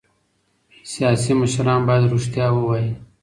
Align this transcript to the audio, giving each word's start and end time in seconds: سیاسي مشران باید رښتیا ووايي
سیاسي 0.91 1.31
مشران 1.41 1.81
باید 1.87 2.11
رښتیا 2.13 2.47
ووايي 2.53 2.91